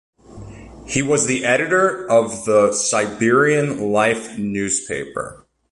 He 0.87 1.03
was 1.03 1.27
the 1.27 1.45
editor 1.45 2.09
of 2.09 2.45
the 2.45 2.71
"Siberian 2.73 3.91
Life" 3.91 4.35
newspaper. 4.35 5.45